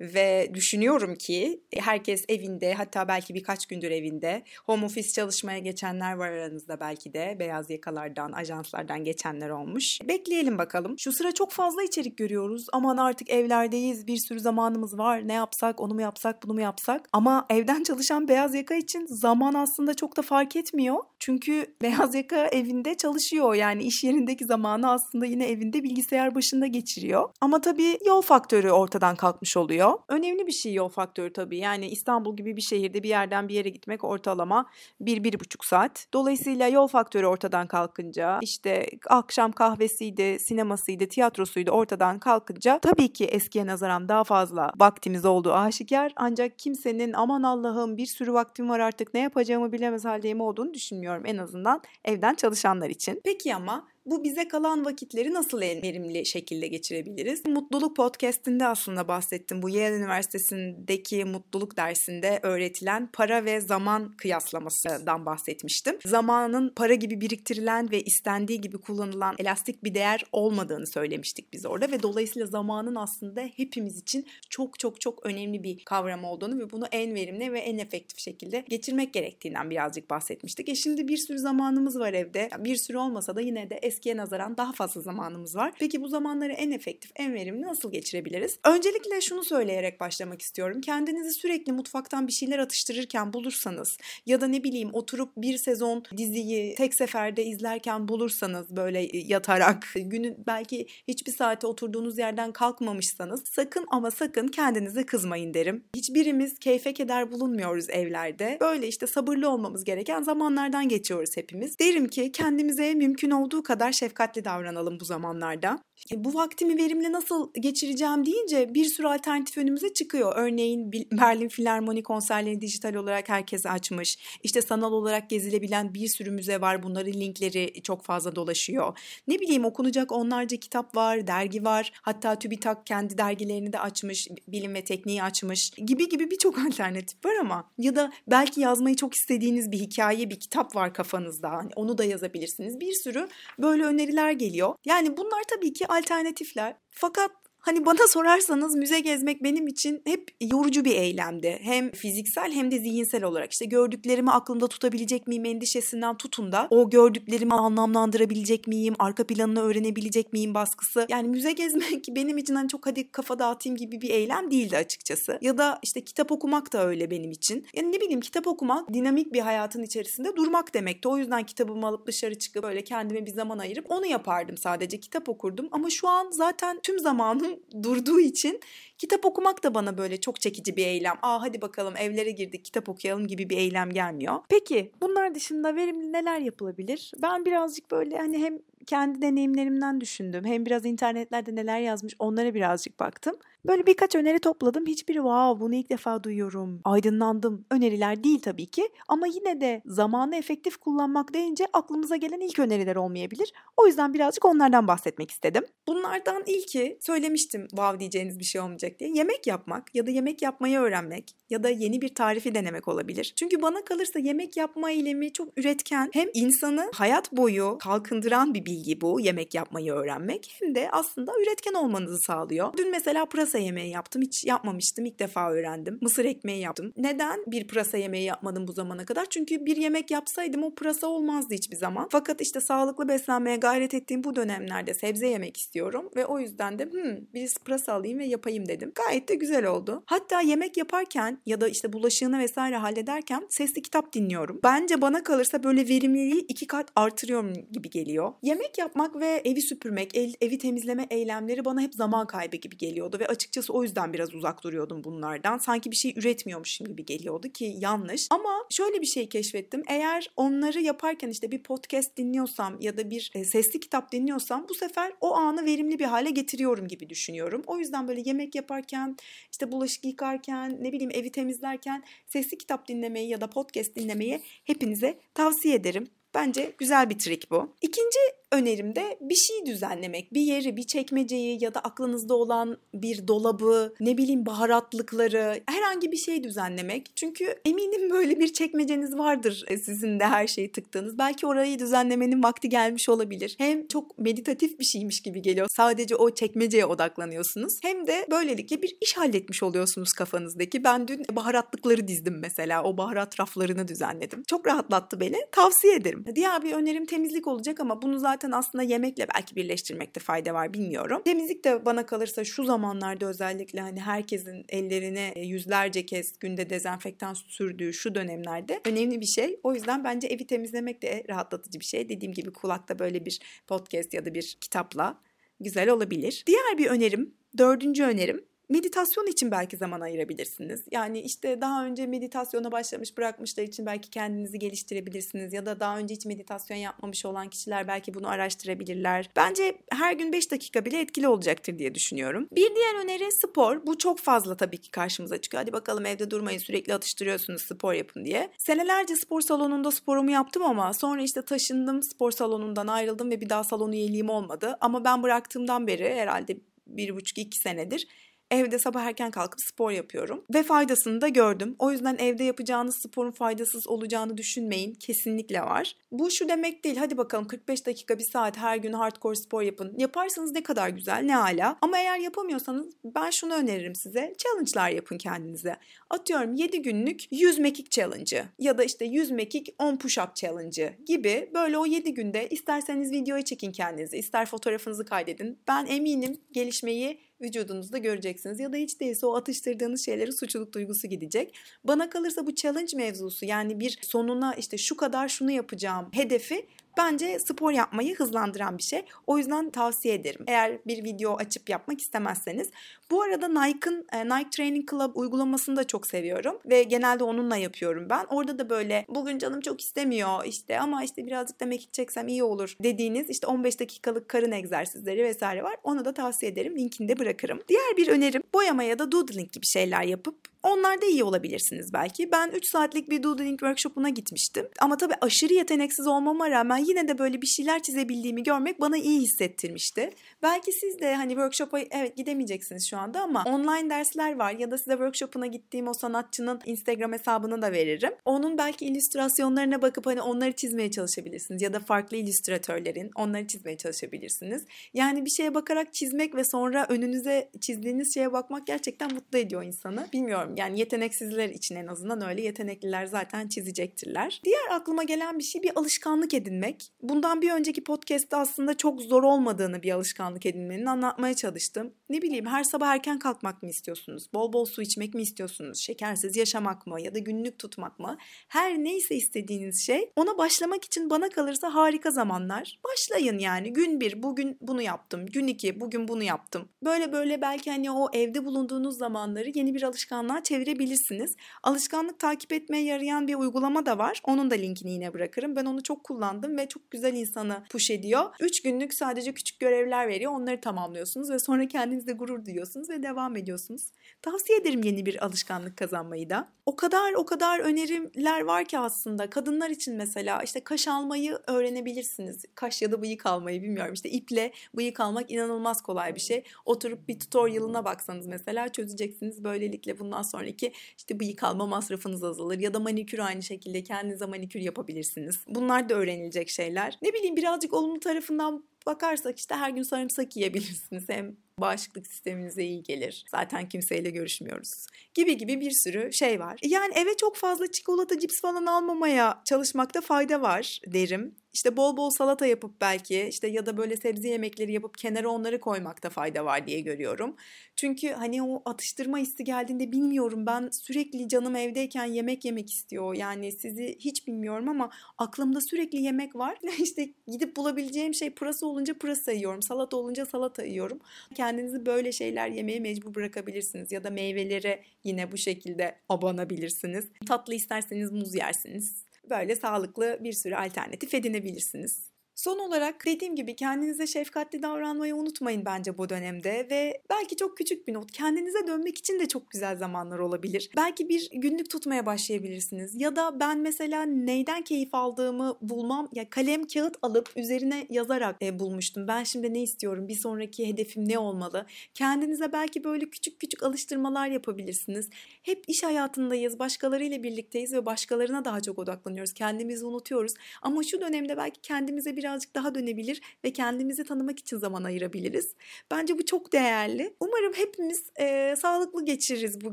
[0.00, 4.42] ve düşünüyorum ki herkes evinde hatta belki birkaç gündür evinde.
[4.66, 7.36] Home office çalışmaya geçenler var aranızda belki de.
[7.38, 9.98] Beyaz yakalardan, ajanslardan geçenler olmuş.
[10.08, 10.94] Bekleyelim bakalım.
[10.98, 12.66] Şu sıra çok fazla içerik görüyoruz.
[12.72, 14.06] Aman artık evlerdeyiz.
[14.06, 15.28] Bir sürü zamanımız var.
[15.28, 17.08] Ne yapsak, onu mu yapsak, bunu mu yapsak?
[17.12, 20.96] Ama evden çalışan beyaz yaka için zaman aslında çok da fark etmiyor.
[21.24, 23.54] Çünkü beyaz yaka evinde çalışıyor.
[23.54, 27.28] Yani iş yerindeki zamanı aslında yine evinde bilgisayar başında geçiriyor.
[27.40, 29.92] Ama tabii yol faktörü ortadan kalkmış oluyor.
[30.08, 31.58] Önemli bir şey yol faktörü tabii.
[31.58, 34.66] Yani İstanbul gibi bir şehirde bir yerden bir yere gitmek ortalama
[35.00, 36.06] 1-1,5 saat.
[36.14, 43.66] Dolayısıyla yol faktörü ortadan kalkınca işte akşam kahvesiydi, sinemasıydı, tiyatrosuydu ortadan kalkınca tabii ki eskiye
[43.66, 46.12] nazaran daha fazla vaktimiz olduğu aşikar.
[46.16, 51.13] Ancak kimsenin aman Allah'ım bir sürü vaktim var artık ne yapacağımı bilemez haldeyim olduğunu düşünmüyorum
[51.24, 53.20] en azından evden çalışanlar için.
[53.24, 57.46] Peki ama bu bize kalan vakitleri nasıl en verimli şekilde geçirebiliriz?
[57.46, 59.62] Mutluluk podcastinde aslında bahsettim.
[59.62, 65.98] Bu Yale Üniversitesi'ndeki mutluluk dersinde öğretilen para ve zaman kıyaslamasından bahsetmiştim.
[66.06, 71.92] Zamanın para gibi biriktirilen ve istendiği gibi kullanılan elastik bir değer olmadığını söylemiştik biz orada
[71.92, 76.86] ve dolayısıyla zamanın aslında hepimiz için çok çok çok önemli bir kavram olduğunu ve bunu
[76.92, 80.68] en verimli ve en efektif şekilde geçirmek gerektiğinden birazcık bahsetmiştik.
[80.68, 82.48] E şimdi bir sürü zamanımız var evde.
[82.58, 85.72] Bir sürü olmasa da yine de eskiye nazaran daha fazla zamanımız var.
[85.78, 88.58] Peki bu zamanları en efektif, en verimli nasıl geçirebiliriz?
[88.64, 90.80] Öncelikle şunu söyleyerek başlamak istiyorum.
[90.80, 96.74] Kendinizi sürekli mutfaktan bir şeyler atıştırırken bulursanız ya da ne bileyim oturup bir sezon diziyi
[96.74, 104.10] tek seferde izlerken bulursanız böyle yatarak günün belki hiçbir saate oturduğunuz yerden kalkmamışsanız sakın ama
[104.10, 105.84] sakın kendinize kızmayın derim.
[105.96, 108.58] Hiçbirimiz keyfe keder bulunmuyoruz evlerde.
[108.60, 111.78] Böyle işte sabırlı olmamız gereken zamanlardan geçiyoruz hepimiz.
[111.78, 115.78] Derim ki kendimize mümkün olduğu kadar şefkatli davranalım bu zamanlarda.
[116.16, 120.32] Bu vaktimi verimli nasıl geçireceğim deyince bir sürü alternatif önümüze çıkıyor.
[120.36, 124.18] Örneğin Berlin Filarmoni konserlerini dijital olarak herkes açmış.
[124.42, 126.82] İşte sanal olarak gezilebilen bir sürü müze var.
[126.82, 128.98] Bunların linkleri çok fazla dolaşıyor.
[129.28, 131.92] Ne bileyim okunacak onlarca kitap var, dergi var.
[132.02, 137.34] Hatta TÜBİTAK kendi dergilerini de açmış, bilim ve tekniği açmış gibi gibi birçok alternatif var
[137.40, 141.50] ama ya da belki yazmayı çok istediğiniz bir hikaye, bir kitap var kafanızda.
[141.50, 142.80] Hani onu da yazabilirsiniz.
[142.80, 143.28] Bir sürü
[143.58, 144.74] böyle öneriler geliyor.
[144.84, 146.76] Yani bunlar tabii ki alternatifler.
[146.90, 147.30] Fakat
[147.64, 151.58] Hani bana sorarsanız müze gezmek benim için hep yorucu bir eylemdi.
[151.62, 153.52] Hem fiziksel hem de zihinsel olarak.
[153.52, 160.32] İşte gördüklerimi aklımda tutabilecek miyim endişesinden tutun da o gördüklerimi anlamlandırabilecek miyim, arka planını öğrenebilecek
[160.32, 161.06] miyim baskısı.
[161.08, 165.38] Yani müze gezmek benim için hani çok hadi kafa dağıtayım gibi bir eylem değildi açıkçası.
[165.40, 167.66] Ya da işte kitap okumak da öyle benim için.
[167.74, 171.08] Yani ne bileyim kitap okumak dinamik bir hayatın içerisinde durmak demekti.
[171.08, 175.00] O yüzden kitabımı alıp dışarı çıkıp böyle kendime bir zaman ayırıp onu yapardım sadece.
[175.00, 178.60] Kitap okurdum ama şu an zaten tüm zamanım durduğu için
[178.98, 181.16] kitap okumak da bana böyle çok çekici bir eylem.
[181.22, 184.34] Aa hadi bakalım evlere girdik kitap okuyalım gibi bir eylem gelmiyor.
[184.48, 187.12] Peki bunlar dışında verimli neler yapılabilir?
[187.22, 190.44] Ben birazcık böyle hani hem kendi deneyimlerimden düşündüm.
[190.44, 193.36] Hem biraz internetlerde neler yazmış onlara birazcık baktım.
[193.66, 194.86] Böyle birkaç öneri topladım.
[194.86, 196.80] Hiçbiri wow bunu ilk defa duyuyorum.
[196.84, 197.66] Aydınlandım.
[197.70, 198.88] Öneriler değil tabii ki.
[199.08, 203.52] Ama yine de zamanı efektif kullanmak deyince aklımıza gelen ilk öneriler olmayabilir.
[203.76, 205.64] O yüzden birazcık onlardan bahsetmek istedim.
[205.88, 209.10] Bunlardan ilki söylemiştim wow diyeceğiniz bir şey olmayacak diye.
[209.10, 213.32] Yemek yapmak ya da yemek yapmayı öğrenmek ya da yeni bir tarifi denemek olabilir.
[213.36, 219.00] Çünkü bana kalırsa yemek yapma eylemi çok üretken hem insanı hayat boyu kalkındıran bir bilgi
[219.00, 222.72] bu yemek yapmayı öğrenmek hem de aslında üretken olmanızı sağlıyor.
[222.76, 224.22] Dün mesela pırasa yemeği yaptım.
[224.22, 225.06] Hiç yapmamıştım.
[225.06, 225.98] İlk defa öğrendim.
[226.02, 226.92] Mısır ekmeği yaptım.
[226.96, 229.26] Neden bir pırasa yemeği yapmadım bu zamana kadar?
[229.30, 232.08] Çünkü bir yemek yapsaydım o pırasa olmazdı hiçbir zaman.
[232.10, 236.84] Fakat işte sağlıklı beslenmeye gayret ettiğim bu dönemlerde sebze yemek istiyorum ve o yüzden de
[236.84, 238.92] hmm, bir pırasa alayım ve yapayım dedim.
[238.94, 240.02] Gayet de güzel oldu.
[240.06, 244.60] Hatta yemek yaparken ya da işte bulaşığını vesaire hallederken sesli kitap dinliyorum.
[244.64, 248.32] Bence bana kalırsa böyle verimliliği iki kat artırıyorum gibi geliyor.
[248.42, 253.18] Yemek yapmak ve evi süpürmek, el, evi temizleme eylemleri bana hep zaman kaybı gibi geliyordu
[253.20, 255.58] ve açıkçası o yüzden biraz uzak duruyordum bunlardan.
[255.58, 258.26] Sanki bir şey üretmiyormuşum gibi geliyordu ki yanlış.
[258.30, 259.82] Ama şöyle bir şey keşfettim.
[259.88, 264.74] Eğer onları yaparken işte bir podcast dinliyorsam ya da bir e, sesli kitap dinliyorsam bu
[264.74, 267.62] sefer o anı verimli bir hale getiriyorum gibi düşünüyorum.
[267.66, 269.16] O yüzden böyle yemek yaparken,
[269.52, 275.18] işte bulaşık yıkarken, ne bileyim evi temizlerken sesli kitap dinlemeyi ya da podcast dinlemeyi hepinize
[275.34, 276.06] tavsiye ederim.
[276.34, 277.74] Bence güzel bir trik bu.
[277.82, 278.18] İkinci
[278.52, 280.34] önerim de bir şey düzenlemek.
[280.34, 286.16] Bir yeri, bir çekmeceyi ya da aklınızda olan bir dolabı, ne bileyim baharatlıkları, herhangi bir
[286.16, 287.10] şey düzenlemek.
[287.16, 291.18] Çünkü eminim böyle bir çekmeceniz vardır e, sizin de her şeyi tıktığınız.
[291.18, 293.54] Belki orayı düzenlemenin vakti gelmiş olabilir.
[293.58, 295.66] Hem çok meditatif bir şeymiş gibi geliyor.
[295.76, 297.72] Sadece o çekmeceye odaklanıyorsunuz.
[297.82, 300.84] Hem de böylelikle bir iş halletmiş oluyorsunuz kafanızdaki.
[300.84, 302.82] Ben dün baharatlıkları dizdim mesela.
[302.82, 304.42] O baharat raflarını düzenledim.
[304.46, 305.36] Çok rahatlattı beni.
[305.52, 306.24] Tavsiye ederim.
[306.34, 311.22] Diğer bir önerim temizlik olacak ama bunu zaten aslında yemekle belki birleştirmekte fayda var bilmiyorum.
[311.24, 317.34] Temizlik de bana kalırsa şu zamanlarda özellikle hani herkesin ellerine e, yüzlerce kez günde dezenfektan
[317.34, 319.60] sürdüğü şu dönemlerde önemli bir şey.
[319.62, 322.08] O yüzden bence evi temizlemek de rahatlatıcı bir şey.
[322.08, 325.20] Dediğim gibi kulakta böyle bir podcast ya da bir kitapla
[325.60, 326.44] güzel olabilir.
[326.46, 330.84] Diğer bir önerim, dördüncü önerim Meditasyon için belki zaman ayırabilirsiniz.
[330.90, 336.14] Yani işte daha önce meditasyona başlamış bırakmışlar için belki kendinizi geliştirebilirsiniz ya da daha önce
[336.14, 339.30] hiç meditasyon yapmamış olan kişiler belki bunu araştırabilirler.
[339.36, 342.48] Bence her gün 5 dakika bile etkili olacaktır diye düşünüyorum.
[342.52, 343.86] Bir diğer öneri spor.
[343.86, 345.62] Bu çok fazla tabii ki karşımıza çıkıyor.
[345.62, 348.50] Hadi bakalım evde durmayın sürekli atıştırıyorsunuz spor yapın diye.
[348.58, 353.64] Senelerce spor salonunda sporumu yaptım ama sonra işte taşındım spor salonundan ayrıldım ve bir daha
[353.64, 354.76] salon üyeliğim olmadı.
[354.80, 356.56] Ama ben bıraktığımdan beri herhalde
[356.86, 358.06] bir buçuk iki senedir
[358.50, 361.76] Evde sabah erken kalkıp spor yapıyorum ve faydasını da gördüm.
[361.78, 364.94] O yüzden evde yapacağınız sporun faydasız olacağını düşünmeyin.
[364.94, 365.96] Kesinlikle var.
[366.12, 366.96] Bu şu demek değil.
[366.96, 369.94] Hadi bakalım 45 dakika bir saat her gün hardcore spor yapın.
[369.98, 371.78] Yaparsanız ne kadar güzel ne hala.
[371.82, 374.32] Ama eğer yapamıyorsanız ben şunu öneririm size.
[374.38, 375.76] Challenge'lar yapın kendinize.
[376.10, 381.50] Atıyorum 7 günlük 100 mekik challenge'ı ya da işte 100 mekik 10 push-up challenge'ı gibi
[381.54, 385.58] böyle o 7 günde isterseniz videoya çekin kendinizi, ister fotoğrafınızı kaydedin.
[385.68, 388.60] Ben eminim gelişmeyi vücudunuzda göreceksiniz.
[388.60, 391.54] Ya da hiç değilse o atıştırdığınız şeylerin suçluluk duygusu gidecek.
[391.84, 396.66] Bana kalırsa bu challenge mevzusu yani bir sonuna işte şu kadar şunu yapacağım hedefi
[396.98, 399.02] bence spor yapmayı hızlandıran bir şey.
[399.26, 400.44] O yüzden tavsiye ederim.
[400.46, 402.70] Eğer bir video açıp yapmak istemezseniz.
[403.10, 408.06] Bu arada Nike'ın e, Nike Training Club uygulamasını da çok seviyorum ve genelde onunla yapıyorum
[408.10, 408.26] ben.
[408.30, 412.42] Orada da böyle bugün canım çok istemiyor işte ama işte birazcık da mekik çeksem iyi
[412.42, 415.76] olur dediğiniz işte 15 dakikalık karın egzersizleri vesaire var.
[415.82, 416.76] Onu da tavsiye ederim.
[416.76, 417.60] Linkini de bırakırım.
[417.68, 422.32] Diğer bir önerim boyama ya da doodling gibi şeyler yapıp Onlarda iyi olabilirsiniz belki.
[422.32, 424.68] Ben 3 saatlik bir doodling workshopuna gitmiştim.
[424.80, 429.20] Ama tabii aşırı yeteneksiz olmama rağmen yine de böyle bir şeyler çizebildiğimi görmek bana iyi
[429.20, 430.10] hissettirmişti.
[430.42, 434.78] Belki siz de hani workshop'a evet gidemeyeceksiniz şu anda ama online dersler var ya da
[434.78, 438.12] size workshop'una gittiğim o sanatçının Instagram hesabını da veririm.
[438.24, 444.64] Onun belki illüstrasyonlarına bakıp hani onları çizmeye çalışabilirsiniz ya da farklı illüstratörlerin onları çizmeye çalışabilirsiniz.
[444.94, 450.06] Yani bir şeye bakarak çizmek ve sonra önünüze çizdiğiniz şeye bakmak gerçekten mutlu ediyor insanı.
[450.12, 452.42] Bilmiyorum yani yeteneksizler için en azından öyle.
[452.42, 454.40] Yetenekliler zaten çizecektirler.
[454.44, 456.92] Diğer aklıma gelen bir şey bir alışkanlık edinmek.
[457.02, 461.94] Bundan bir önceki podcast'te aslında çok zor olmadığını bir alışkanlık edinmenin anlatmaya çalıştım.
[462.08, 464.32] Ne bileyim her sabah erken kalkmak mı istiyorsunuz?
[464.34, 465.78] Bol bol su içmek mi istiyorsunuz?
[465.78, 467.00] Şekersiz yaşamak mı?
[467.00, 468.16] Ya da günlük tutmak mı?
[468.48, 472.80] Her neyse istediğiniz şey ona başlamak için bana kalırsa harika zamanlar.
[472.84, 475.26] Başlayın yani gün bir bugün bunu yaptım.
[475.26, 476.68] Gün iki bugün bunu yaptım.
[476.84, 481.36] Böyle böyle belki hani o evde bulunduğunuz zamanları yeni bir alışkanlığa çevirebilirsiniz.
[481.62, 484.20] Alışkanlık takip etmeye yarayan bir uygulama da var.
[484.24, 485.56] Onun da linkini yine bırakırım.
[485.56, 488.24] Ben onu çok kullandım ve çok güzel insanı push ediyor.
[488.40, 490.32] 3 günlük sadece küçük görevler veriyor.
[490.32, 493.90] Onları tamamlıyorsunuz ve sonra kendinizde gurur duyuyorsunuz ve devam ediyorsunuz.
[494.22, 496.48] Tavsiye ederim yeni bir alışkanlık kazanmayı da.
[496.66, 499.30] O kadar o kadar öneriler var ki aslında.
[499.30, 502.44] Kadınlar için mesela işte kaş almayı öğrenebilirsiniz.
[502.54, 503.94] Kaş ya da bıyık almayı bilmiyorum.
[503.94, 506.44] İşte iple bıyık almak inanılmaz kolay bir şey.
[506.64, 509.44] Oturup bir tutorial'ına baksanız mesela çözeceksiniz.
[509.44, 512.58] Böylelikle bundan sonraki işte bıyık alma masrafınız azalır.
[512.58, 515.36] Ya da manikür aynı şekilde kendinize manikür yapabilirsiniz.
[515.48, 516.98] Bunlar da öğrenilecek şeyler.
[517.02, 521.08] Ne bileyim birazcık olumlu tarafından bakarsak işte her gün sarımsak yiyebilirsiniz.
[521.08, 523.24] Hem bağışıklık sisteminize iyi gelir.
[523.30, 524.86] Zaten kimseyle görüşmüyoruz.
[525.14, 526.58] Gibi gibi bir sürü şey var.
[526.62, 531.34] Yani eve çok fazla çikolata, cips falan almamaya çalışmakta fayda var derim.
[531.54, 535.60] İşte bol bol salata yapıp belki işte ya da böyle sebze yemekleri yapıp kenara onları
[535.60, 537.36] koymakta fayda var diye görüyorum.
[537.76, 543.14] Çünkü hani o atıştırma hissi geldiğinde bilmiyorum ben sürekli canım evdeyken yemek yemek istiyor.
[543.14, 546.58] Yani sizi hiç bilmiyorum ama aklımda sürekli yemek var.
[546.78, 549.62] İşte gidip bulabileceğim şey pırasa olunca pırasa yiyorum.
[549.62, 550.98] Salata olunca salata yiyorum.
[551.34, 553.92] Kendinizi böyle şeyler yemeye mecbur bırakabilirsiniz.
[553.92, 557.08] Ya da meyvelere yine bu şekilde abanabilirsiniz.
[557.26, 562.13] Tatlı isterseniz muz yersiniz böyle sağlıklı bir sürü alternatif edinebilirsiniz.
[562.34, 567.88] Son olarak dediğim gibi kendinize şefkatli davranmayı unutmayın bence bu dönemde ve belki çok küçük
[567.88, 570.70] bir not kendinize dönmek için de çok güzel zamanlar olabilir.
[570.76, 576.66] Belki bir günlük tutmaya başlayabilirsiniz ya da ben mesela neyden keyif aldığımı bulmam ya kalem
[576.66, 579.08] kağıt alıp üzerine yazarak e, bulmuştum.
[579.08, 580.08] Ben şimdi ne istiyorum?
[580.08, 581.66] Bir sonraki hedefim ne olmalı?
[581.94, 585.10] Kendinize belki böyle küçük küçük alıştırmalar yapabilirsiniz.
[585.42, 589.32] Hep iş hayatındayız, başkalarıyla birlikteyiz ve başkalarına daha çok odaklanıyoruz.
[589.32, 590.34] Kendimizi unutuyoruz.
[590.62, 595.54] Ama şu dönemde belki kendimize birazcık daha dönebilir ve kendimizi tanımak için zaman ayırabiliriz.
[595.90, 597.14] Bence bu çok değerli.
[597.20, 599.72] Umarım hepimiz e, sağlıklı geçiririz bu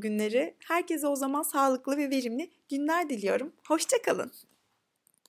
[0.00, 0.54] günleri.
[0.58, 3.52] Herkese o zaman sağlıklı ve verimli günler diliyorum.
[3.68, 4.32] Hoşçakalın.